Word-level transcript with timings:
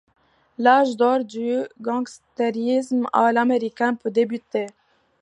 L’âge 0.57 0.97
d’or 0.97 1.23
du 1.23 1.57
gangstérisme 1.79 3.05
à 3.13 3.31
l’américaine 3.31 3.99
peut 3.99 4.09
débuter. 4.09 4.65